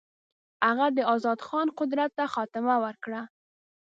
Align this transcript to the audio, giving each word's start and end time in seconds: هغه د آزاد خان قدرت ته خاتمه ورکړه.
هغه 0.67 0.85
د 0.97 0.99
آزاد 1.15 1.39
خان 1.47 1.67
قدرت 1.79 2.11
ته 2.17 2.25
خاتمه 2.33 2.75
ورکړه. 2.85 3.21